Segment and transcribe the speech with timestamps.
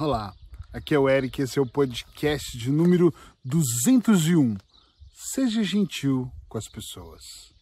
[0.00, 0.32] Olá,
[0.72, 3.12] aqui é o Eric, esse é o podcast de número
[3.44, 4.56] 201.
[5.12, 7.52] Seja gentil com as pessoas.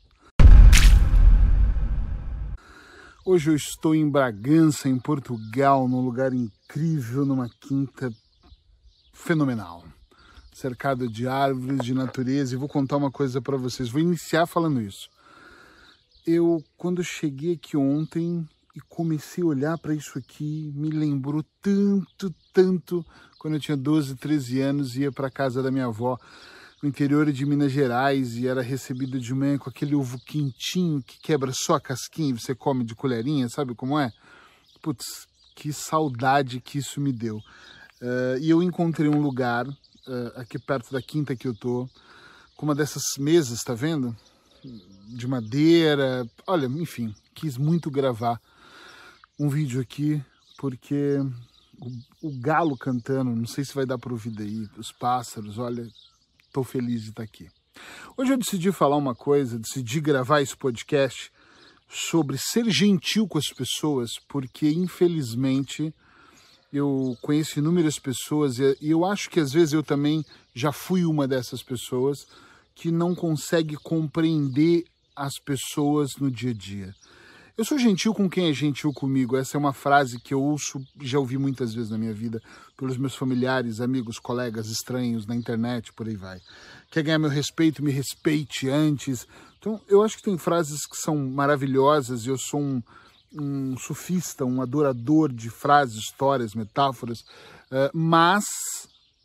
[3.24, 8.12] Hoje eu estou em Bragança, em Portugal, num lugar incrível, numa quinta
[9.14, 9.82] fenomenal,
[10.52, 13.88] cercado de árvores, de natureza, e vou contar uma coisa para vocês.
[13.88, 15.08] Vou iniciar falando isso.
[16.26, 18.46] Eu, quando cheguei aqui ontem,
[18.76, 23.04] e comecei a olhar para isso aqui, me lembrou tanto, tanto
[23.38, 26.18] quando eu tinha 12, 13 anos ia para casa da minha avó
[26.82, 31.18] no interior de Minas Gerais e era recebido de manhã com aquele ovo quentinho que
[31.18, 34.12] quebra só a casquinha e você come de colherinha, sabe como é?
[34.82, 37.38] Putz, que saudade que isso me deu.
[37.38, 39.72] Uh, e eu encontrei um lugar uh,
[40.36, 41.88] aqui perto da quinta que eu tô,
[42.54, 44.14] com uma dessas mesas, tá vendo?
[45.08, 48.38] De madeira, olha, enfim, quis muito gravar
[49.38, 50.22] um vídeo aqui,
[50.58, 51.18] porque
[51.78, 55.86] o, o, galo cantando, não sei se vai dar para ouvir daí, os pássaros, olha,
[56.46, 57.48] estou feliz de estar tá aqui.
[58.16, 61.30] Hoje eu decidi falar uma coisa, decidi gravar esse podcast
[61.88, 65.94] sobre ser gentil com as pessoas, porque infelizmente
[66.72, 71.28] eu conheço inúmeras pessoas e eu acho que às vezes eu também já fui uma
[71.28, 72.26] dessas pessoas
[72.74, 76.94] que não consegue compreender as pessoas no dia a dia.
[77.56, 79.34] Eu sou gentil com quem é gentil comigo.
[79.34, 82.38] Essa é uma frase que eu ouço, já ouvi muitas vezes na minha vida,
[82.76, 86.38] pelos meus familiares, amigos, colegas, estranhos, na internet, por aí vai.
[86.90, 89.26] Quer ganhar meu respeito, me respeite antes.
[89.58, 92.82] Então, eu acho que tem frases que são maravilhosas e eu sou um,
[93.32, 98.44] um sufista, um adorador de frases, histórias, metáforas, uh, mas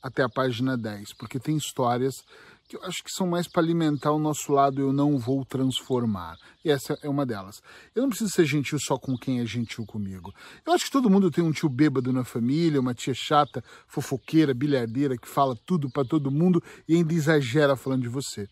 [0.02, 2.24] até a página 10, porque tem histórias
[2.72, 6.38] que eu acho que são mais para alimentar o nosso lado eu não vou transformar.
[6.64, 7.62] E essa é uma delas.
[7.94, 10.34] Eu não preciso ser gentil só com quem é gentil comigo.
[10.66, 14.54] Eu acho que todo mundo tem um tio bêbado na família, uma tia chata, fofoqueira,
[14.54, 18.48] bilhardeira, que fala tudo para todo mundo e ainda exagera falando de você.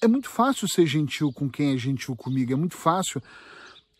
[0.00, 3.22] É muito fácil ser gentil com quem é gentil comigo, é muito fácil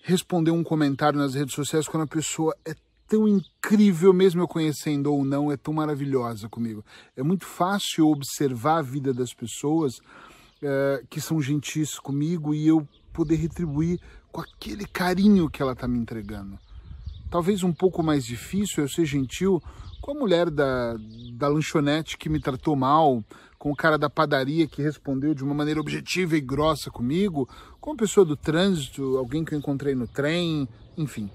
[0.03, 2.75] responder um comentário nas redes sociais quando a pessoa é
[3.13, 6.83] tão incrível, mesmo eu conhecendo ou não, é tão maravilhosa comigo.
[7.15, 10.01] É muito fácil observar a vida das pessoas
[10.63, 14.01] é, que são gentis comigo e eu poder retribuir
[14.33, 16.59] com aquele carinho que ela está me entregando.
[17.31, 19.63] Talvez um pouco mais difícil eu ser gentil
[20.01, 20.97] com a mulher da,
[21.35, 23.23] da lanchonete que me tratou mal,
[23.59, 27.47] com o cara da padaria que respondeu de uma maneira objetiva e grossa comigo,
[27.79, 31.31] com a pessoa do trânsito, alguém que eu encontrei no trem, enfim.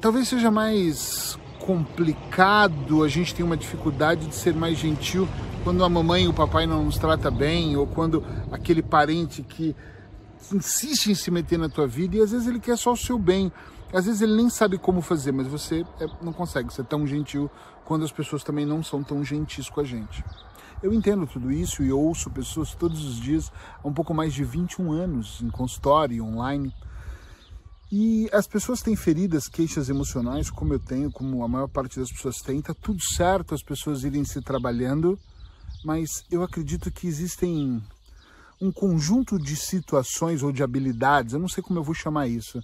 [0.00, 5.28] Talvez seja mais complicado, a gente tem uma dificuldade de ser mais gentil
[5.62, 9.76] quando a mamãe e o papai não nos trata bem, ou quando aquele parente que
[10.50, 13.18] insiste em se meter na tua vida e às vezes ele quer só o seu
[13.18, 13.52] bem.
[13.92, 17.50] Às vezes ele nem sabe como fazer, mas você é, não consegue ser tão gentil
[17.84, 20.24] quando as pessoas também não são tão gentis com a gente.
[20.82, 23.52] Eu entendo tudo isso e ouço pessoas todos os dias
[23.84, 26.74] há um pouco mais de 21 anos em consultório online
[27.92, 32.10] e as pessoas têm feridas, queixas emocionais, como eu tenho, como a maior parte das
[32.10, 32.62] pessoas tem.
[32.62, 35.18] Tá tudo certo as pessoas irem se trabalhando,
[35.84, 37.82] mas eu acredito que existem
[38.60, 42.60] um conjunto de situações ou de habilidades, eu não sei como eu vou chamar isso,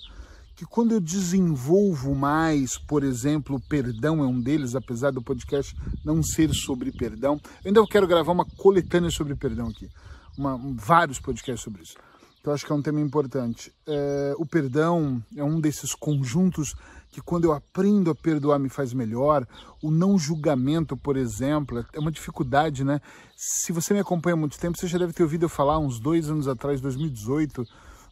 [0.54, 5.74] que quando eu desenvolvo mais, por exemplo, o perdão é um deles, apesar do podcast
[6.04, 9.88] não ser sobre perdão, eu ainda quero gravar uma coletânea sobre perdão aqui,
[10.36, 11.96] uma, vários podcasts sobre isso
[12.46, 13.72] que eu acho que é um tema importante.
[13.84, 16.76] É, o perdão é um desses conjuntos
[17.10, 19.44] que, quando eu aprendo a perdoar, me faz melhor.
[19.82, 23.00] O não julgamento, por exemplo, é uma dificuldade, né?
[23.36, 25.98] Se você me acompanha há muito tempo, você já deve ter ouvido eu falar uns
[25.98, 27.66] dois anos atrás, 2018,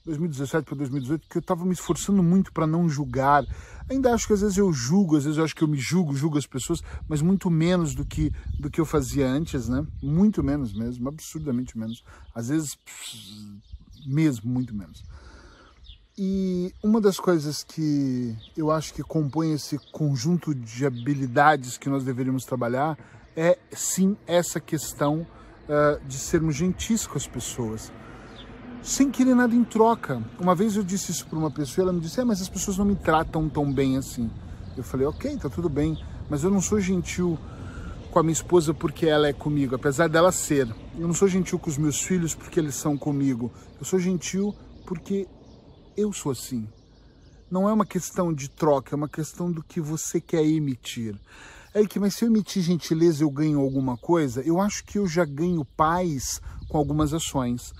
[0.04, 3.44] 2017 para 2018, que eu estava me esforçando muito para não julgar.
[3.88, 6.12] Ainda acho que às vezes eu julgo, às vezes eu acho que eu me julgo,
[6.12, 9.86] julgo as pessoas, mas muito menos do que do que eu fazia antes, né?
[10.02, 12.02] Muito menos mesmo, absurdamente menos.
[12.34, 12.76] Às vezes
[14.06, 15.02] mesmo muito menos.
[16.16, 22.04] E uma das coisas que eu acho que compõe esse conjunto de habilidades que nós
[22.04, 22.96] deveríamos trabalhar
[23.36, 25.26] é sim essa questão
[25.64, 27.92] uh, de sermos gentis com as pessoas,
[28.80, 30.22] sem querer nada em troca.
[30.38, 32.78] Uma vez eu disse isso para uma pessoa, ela me disse: é, mas as pessoas
[32.78, 34.30] não me tratam tão bem assim.
[34.76, 35.98] Eu falei: ok, tá tudo bem,
[36.30, 37.36] mas eu não sou gentil
[38.12, 40.72] com a minha esposa porque ela é comigo, apesar dela ser.
[40.96, 43.52] Eu não sou gentil com os meus filhos porque eles são comigo.
[43.80, 44.54] Eu sou gentil
[44.86, 45.26] porque
[45.96, 46.68] eu sou assim.
[47.50, 51.18] Não é uma questão de troca, é uma questão do que você quer emitir.
[51.74, 54.40] É que, mas se eu emitir gentileza eu ganho alguma coisa?
[54.42, 57.72] Eu acho que eu já ganho paz com algumas ações.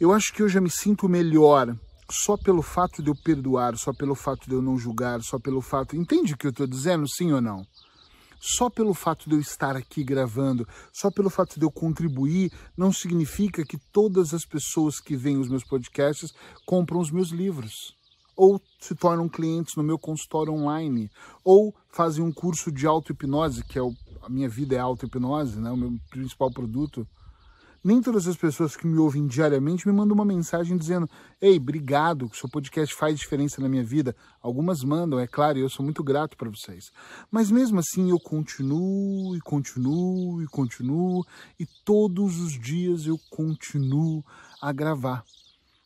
[0.00, 1.76] Eu acho que eu já me sinto melhor
[2.10, 5.60] só pelo fato de eu perdoar, só pelo fato de eu não julgar, só pelo
[5.60, 5.94] fato.
[5.94, 7.66] Entende o que eu estou dizendo, sim ou não?
[8.40, 12.92] Só pelo fato de eu estar aqui gravando, só pelo fato de eu contribuir, não
[12.92, 16.32] significa que todas as pessoas que veem os meus podcasts
[16.64, 17.96] compram os meus livros.
[18.36, 21.10] Ou se tornam clientes no meu consultório online,
[21.44, 23.92] ou fazem um curso de auto-hipnose, que é o,
[24.22, 27.06] a minha vida é auto-hipnose, né, o meu principal produto
[27.82, 31.08] nem todas as pessoas que me ouvem diariamente me mandam uma mensagem dizendo:
[31.40, 34.14] Ei, obrigado, seu podcast faz diferença na minha vida.
[34.42, 36.90] Algumas mandam, é claro, e eu sou muito grato para vocês.
[37.30, 41.24] Mas mesmo assim eu continuo e continuo e continuo,
[41.58, 44.24] e todos os dias eu continuo
[44.60, 45.24] a gravar.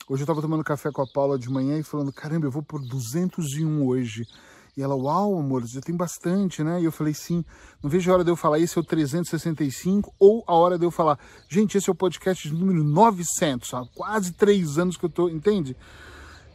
[0.08, 2.62] Hoje eu estava tomando café com a Paula de manhã e falando: caramba, eu vou
[2.62, 4.26] por 201 hoje.
[4.74, 6.80] E ela, uau, amor, já tem bastante, né?
[6.80, 7.44] E eu falei, sim,
[7.82, 10.86] não vejo a hora de eu falar, esse é o 365, ou a hora de
[10.86, 15.04] eu falar, gente, esse é o podcast de número 900, há quase três anos que
[15.04, 15.76] eu tô, entende?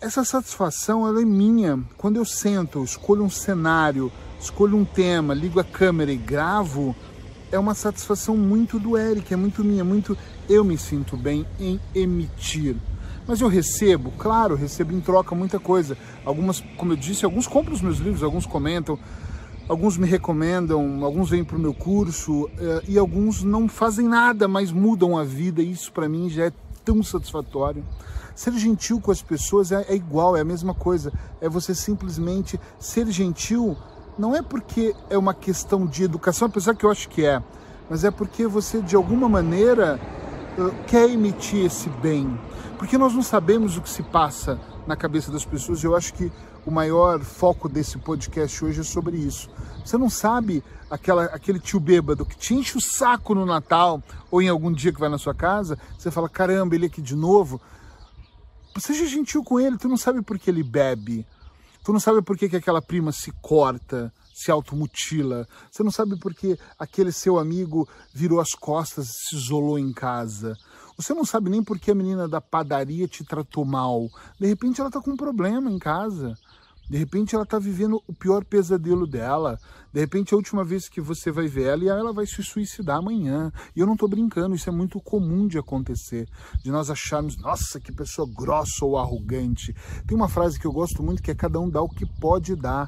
[0.02, 1.84] Essa satisfação, ela é minha.
[1.96, 6.96] Quando eu sento, escolho um cenário, escolho um tema, ligo a câmera e gravo,
[7.52, 10.18] é uma satisfação muito do Eric, é muito minha, muito
[10.50, 12.78] eu me sinto bem em emitir.
[13.28, 15.98] Mas eu recebo, claro, recebo em troca muita coisa.
[16.24, 18.98] Algumas, como eu disse, alguns compram os meus livros, alguns comentam,
[19.68, 24.48] alguns me recomendam, alguns vêm para o meu curso eh, e alguns não fazem nada,
[24.48, 25.62] mas mudam a vida.
[25.62, 26.54] E isso para mim já é
[26.86, 27.84] tão satisfatório.
[28.34, 31.12] Ser gentil com as pessoas é, é igual, é a mesma coisa.
[31.42, 33.76] É você simplesmente ser gentil.
[34.18, 37.44] Não é porque é uma questão de educação, apesar que eu acho que é,
[37.90, 40.00] mas é porque você de alguma maneira
[40.88, 42.38] quer emitir esse bem
[42.78, 45.84] porque nós não sabemos o que se passa na cabeça das pessoas.
[45.84, 46.32] Eu acho que
[46.66, 49.50] o maior foco desse podcast hoje é sobre isso.
[49.84, 54.42] Você não sabe aquela, aquele tio bêbado que te enche o saco no Natal ou
[54.42, 57.60] em algum dia que vai na sua casa, você fala, caramba, ele aqui de novo.
[58.78, 61.26] Seja gentil com ele, tu não sabe por que ele bebe.
[61.84, 65.48] Tu não sabe por que, que aquela prima se corta, se automutila.
[65.72, 69.92] Você não sabe por que aquele seu amigo virou as costas e se isolou em
[69.92, 70.56] casa.
[70.96, 74.08] Você não sabe nem por que a menina da padaria te tratou mal.
[74.40, 76.36] De repente ela está com um problema em casa.
[76.90, 79.60] De repente ela está vivendo o pior pesadelo dela.
[79.92, 82.98] De repente a última vez que você vai ver ela e ela vai se suicidar
[82.98, 83.52] amanhã.
[83.76, 86.30] E eu não estou brincando, isso é muito comum de acontecer.
[86.64, 89.74] De nós acharmos, nossa, que pessoa grossa ou arrogante.
[90.08, 92.56] Tem uma frase que eu gosto muito que é cada um dá o que pode
[92.56, 92.88] dar.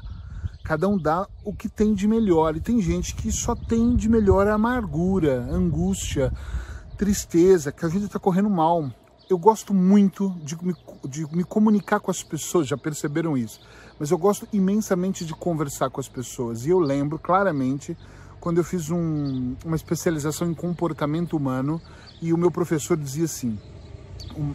[0.64, 2.56] Cada um dá o que tem de melhor.
[2.56, 6.32] E tem gente que só tem de melhor amargura, angústia
[7.00, 8.90] tristeza, que a vida está correndo mal.
[9.28, 10.74] Eu gosto muito de me,
[11.08, 13.60] de me comunicar com as pessoas, já perceberam isso,
[13.98, 16.66] mas eu gosto imensamente de conversar com as pessoas.
[16.66, 17.96] E eu lembro claramente
[18.38, 21.80] quando eu fiz um, uma especialização em comportamento humano
[22.20, 23.58] e o meu professor dizia assim: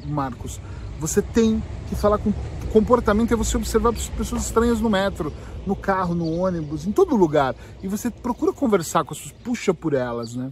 [0.06, 0.60] Marcos,
[1.00, 2.32] você tem que falar com
[2.76, 5.32] comportamento é você observar pessoas estranhas no metro,
[5.66, 7.56] no carro, no ônibus, em todo lugar.
[7.82, 10.52] E você procura conversar com as pessoas, puxa por elas, né?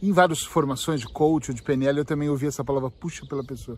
[0.00, 3.42] Em várias formações de coach ou de PNL eu também ouvi essa palavra puxa pela
[3.42, 3.76] pessoa.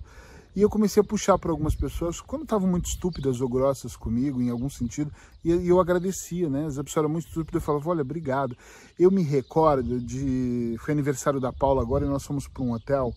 [0.54, 4.42] E eu comecei a puxar para algumas pessoas, quando estavam muito estúpidas ou grossas comigo,
[4.42, 5.10] em algum sentido,
[5.42, 6.66] e eu agradecia, né?
[6.66, 8.54] As pessoas eram muito estúpidas, eu falava, olha, obrigado.
[8.98, 10.76] Eu me recordo de...
[10.80, 13.14] Foi aniversário da Paula agora e nós fomos para um hotel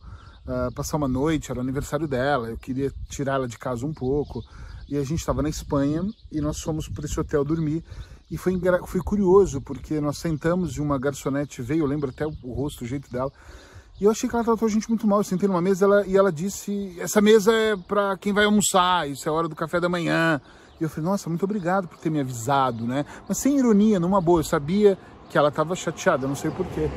[0.48, 4.44] uh, passar uma noite, era aniversário dela, eu queria tirar ela de casa um pouco.
[4.90, 7.84] E a gente estava na Espanha e nós fomos para esse hotel dormir.
[8.30, 12.34] E foi, foi curioso, porque nós sentamos e uma garçonete veio, eu lembro até o,
[12.44, 13.32] o rosto, o jeito dela,
[14.02, 15.20] e eu achei que ela tratou a gente muito mal.
[15.20, 19.10] Eu sentei numa mesa ela, e ela disse: Essa mesa é para quem vai almoçar,
[19.10, 20.42] isso é hora do café da manhã.
[20.80, 23.06] E eu falei: Nossa, muito obrigado por ter me avisado, né?
[23.28, 24.40] Mas sem ironia, numa boa.
[24.40, 24.98] Eu sabia
[25.30, 26.90] que ela estava chateada, não sei porquê.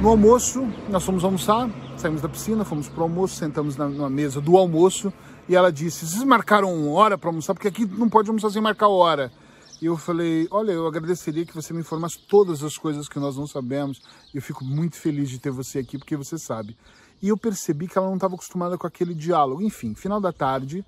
[0.00, 4.10] No almoço, nós fomos almoçar, saímos da piscina, fomos para o almoço, sentamos na, na,
[4.10, 5.10] mesa do almoço
[5.48, 7.54] e ela disse: Vocês marcaram hora para almoçar?
[7.54, 9.32] Porque aqui não pode almoçar sem marcar hora.
[9.80, 13.36] E eu falei, olha, eu agradeceria que você me informasse todas as coisas que nós
[13.36, 14.00] não sabemos.
[14.34, 16.76] Eu fico muito feliz de ter você aqui, porque você sabe.
[17.20, 19.60] E eu percebi que ela não estava acostumada com aquele diálogo.
[19.60, 20.80] Enfim, final da tarde,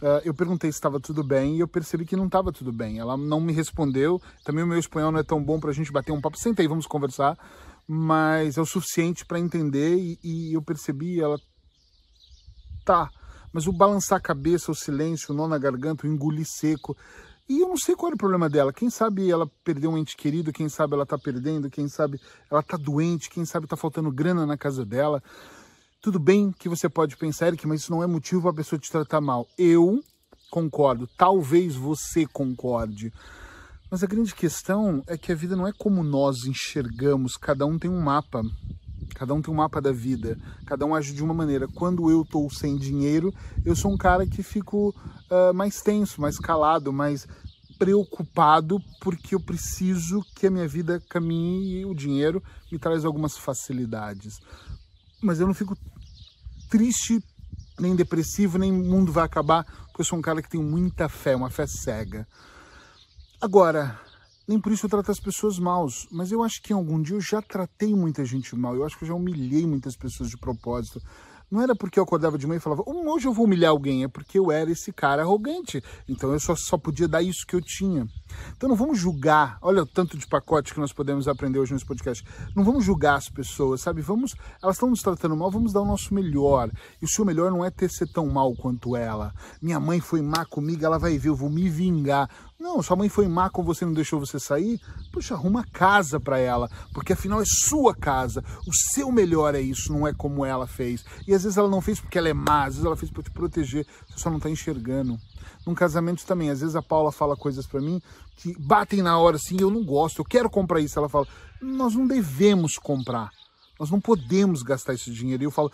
[0.00, 2.98] uh, eu perguntei se estava tudo bem e eu percebi que não estava tudo bem.
[2.98, 4.20] Ela não me respondeu.
[4.44, 6.38] Também o meu espanhol não é tão bom para a gente bater um papo.
[6.38, 7.36] Senta aí, vamos conversar.
[7.94, 11.38] Mas é o suficiente para entender e, e eu percebi ela...
[12.84, 13.10] Tá,
[13.52, 16.96] mas o balançar a cabeça, o silêncio, o nó na garganta, o engolir seco
[17.48, 18.72] e eu não sei qual é o problema dela.
[18.72, 22.18] Quem sabe ela perdeu um ente querido, quem sabe ela tá perdendo, quem sabe
[22.50, 25.22] ela tá doente, quem sabe tá faltando grana na casa dela.
[26.00, 28.78] Tudo bem que você pode pensar, Eric, mas isso não é motivo para a pessoa
[28.78, 29.46] te tratar mal.
[29.58, 30.02] Eu
[30.50, 33.12] concordo, talvez você concorde.
[33.92, 37.78] Mas a grande questão é que a vida não é como nós enxergamos, cada um
[37.78, 38.42] tem um mapa.
[39.14, 41.68] Cada um tem um mapa da vida, cada um age de uma maneira.
[41.68, 43.34] Quando eu estou sem dinheiro,
[43.66, 44.94] eu sou um cara que fico
[45.30, 47.28] uh, mais tenso, mais calado, mais
[47.78, 53.36] preocupado, porque eu preciso que a minha vida caminhe e o dinheiro me traz algumas
[53.36, 54.40] facilidades.
[55.22, 55.76] Mas eu não fico
[56.70, 57.22] triste,
[57.78, 61.36] nem depressivo, nem mundo vai acabar, porque eu sou um cara que tem muita fé,
[61.36, 62.26] uma fé cega.
[63.42, 63.98] Agora,
[64.46, 67.16] nem por isso eu trato as pessoas maus, mas eu acho que em algum dia
[67.16, 70.38] eu já tratei muita gente mal, eu acho que eu já humilhei muitas pessoas de
[70.38, 71.02] propósito.
[71.52, 74.04] Não era porque eu acordava de manhã e falava, hum, hoje eu vou humilhar alguém,
[74.04, 75.82] é porque eu era esse cara arrogante.
[76.08, 78.06] Então eu só, só podia dar isso que eu tinha.
[78.56, 81.84] Então não vamos julgar, olha o tanto de pacote que nós podemos aprender hoje nesse
[81.84, 82.24] podcast.
[82.56, 84.00] Não vamos julgar as pessoas, sabe?
[84.00, 86.70] Vamos, elas estão nos tratando mal, vamos dar o nosso melhor.
[87.02, 89.34] E o seu melhor não é ter ser tão mal quanto ela.
[89.60, 92.30] Minha mãe foi má comigo, ela vai ver, eu vou me vingar.
[92.62, 94.80] Não, sua mãe foi má com você, não deixou você sair?
[95.12, 98.44] Poxa, arruma casa para ela, porque afinal é sua casa.
[98.68, 101.04] O seu melhor é isso, não é como ela fez.
[101.26, 103.24] E às vezes ela não fez porque ela é má, às vezes ela fez para
[103.24, 105.18] te proteger, você só não tá enxergando.
[105.66, 108.00] Num casamento também, às vezes a Paula fala coisas para mim
[108.36, 110.96] que batem na hora assim, eu não gosto, eu quero comprar isso.
[110.96, 111.26] Ela fala,
[111.60, 113.32] nós não devemos comprar.
[113.82, 115.42] Nós não podemos gastar esse dinheiro.
[115.42, 115.72] E eu falo,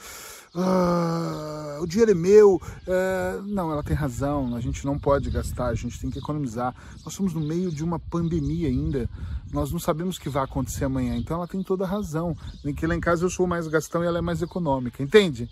[0.55, 2.59] ah, o dinheiro é meu.
[2.87, 3.39] É...
[3.45, 4.57] Não, ela tem razão.
[4.57, 6.75] A gente não pode gastar, a gente tem que economizar.
[7.05, 9.11] Nós somos no meio de uma pandemia ainda.
[9.53, 11.19] Nós não sabemos o que vai acontecer amanhã.
[11.19, 12.35] Então ela tem toda a razão.
[12.65, 15.51] Nem que lá em casa eu sou mais gastão e ela é mais econômica, entende?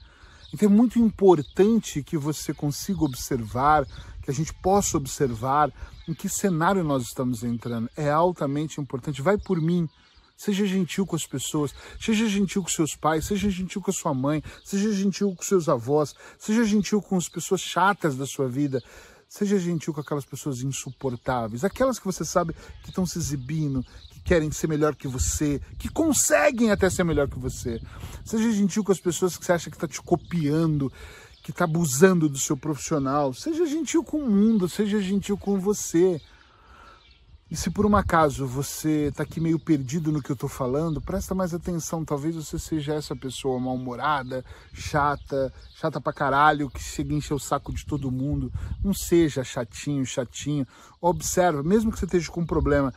[0.51, 3.87] Então é muito importante que você consiga observar,
[4.23, 5.71] que a gente possa observar
[6.09, 7.91] em que cenário nós estamos entrando.
[7.95, 9.21] É altamente importante.
[9.21, 9.87] Vai por mim.
[10.37, 14.13] Seja gentil com as pessoas, seja gentil com seus pais, seja gentil com a sua
[14.13, 18.83] mãe, seja gentil com seus avós, seja gentil com as pessoas chatas da sua vida.
[19.29, 24.21] Seja gentil com aquelas pessoas insuportáveis, aquelas que você sabe que estão se exibindo, que
[24.21, 27.81] querem ser melhor que você, que conseguem até ser melhor que você.
[28.25, 30.93] Seja gentil com as pessoas que você acha que está te copiando,
[31.43, 33.35] que está abusando do seu profissional.
[33.35, 36.21] Seja gentil com o mundo, seja gentil com você.
[37.49, 41.01] E se por um acaso você está aqui meio perdido no que eu estou falando,
[41.01, 42.05] presta mais atenção.
[42.05, 47.39] Talvez você seja essa pessoa mal-humorada, chata, chata pra caralho, que chega a encher o
[47.39, 48.53] saco de todo mundo.
[48.83, 50.67] Não seja chatinho, chatinho.
[51.01, 52.93] Observa, mesmo que você esteja com um problema,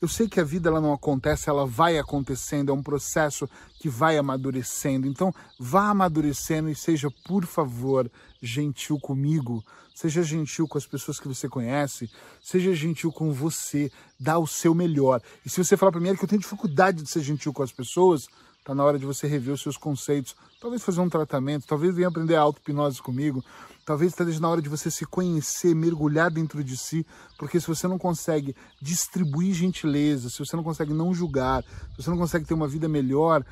[0.00, 3.48] eu sei que a vida ela não acontece, ela vai acontecendo, é um processo
[3.80, 5.06] que vai amadurecendo.
[5.06, 8.10] Então, vá amadurecendo e seja, por favor,
[8.42, 9.64] gentil comigo.
[9.94, 12.10] Seja gentil com as pessoas que você conhece,
[12.42, 15.22] seja gentil com você, dá o seu melhor.
[15.46, 17.70] E se você falar para mim que eu tenho dificuldade de ser gentil com as
[17.70, 18.28] pessoas,
[18.64, 22.08] Está na hora de você rever os seus conceitos, talvez fazer um tratamento, talvez venha
[22.08, 23.44] aprender auto-hipnose comigo,
[23.84, 27.06] talvez esteja na hora de você se conhecer, mergulhar dentro de si,
[27.38, 32.10] porque se você não consegue distribuir gentileza, se você não consegue não julgar, se você
[32.10, 33.44] não consegue ter uma vida melhor,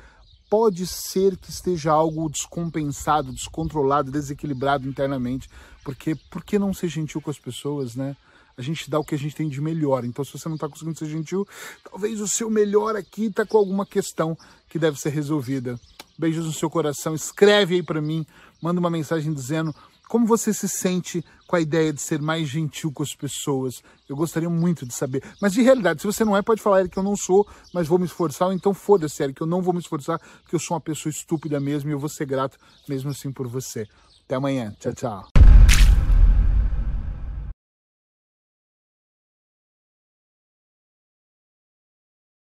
[0.49, 5.49] pode ser que esteja algo descompensado, descontrolado, desequilibrado internamente,
[5.83, 8.15] porque por que não ser gentil com as pessoas, né?
[8.57, 10.05] a gente dá o que a gente tem de melhor.
[10.05, 11.47] Então, se você não está conseguindo ser gentil,
[11.83, 14.37] talvez o seu melhor aqui está com alguma questão
[14.69, 15.79] que deve ser resolvida.
[16.17, 17.15] Beijos no seu coração.
[17.15, 18.25] Escreve aí para mim,
[18.61, 19.73] manda uma mensagem dizendo
[20.07, 23.81] como você se sente com a ideia de ser mais gentil com as pessoas.
[24.07, 25.23] Eu gostaria muito de saber.
[25.41, 27.99] Mas de realidade, se você não é, pode falar que eu não sou, mas vou
[27.99, 28.47] me esforçar.
[28.47, 31.59] Ou então foda-se, Eric, eu não vou me esforçar, porque eu sou uma pessoa estúpida
[31.59, 32.57] mesmo e eu vou ser grato
[32.87, 33.87] mesmo assim por você.
[34.25, 34.73] Até amanhã.
[34.79, 35.32] Tchau, tchau.